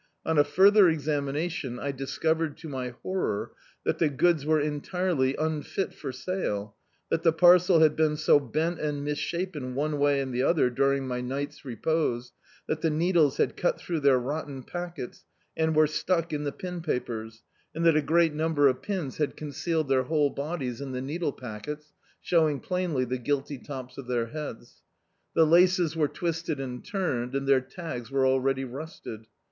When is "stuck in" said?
15.85-16.45